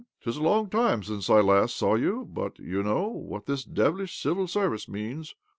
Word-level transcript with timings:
"'Tis 0.23 0.35
a 0.37 0.41
long 0.41 0.67
time 0.67 1.03
since 1.03 1.29
I 1.29 1.41
last 1.41 1.75
saw 1.77 1.93
you, 1.93 2.25
but 2.27 2.57
you 2.57 2.81
know 2.81 3.07
what 3.09 3.45
this 3.45 3.63
devilish 3.63 4.19
Civil 4.19 4.47
Service 4.47 4.89
means. 4.89 5.35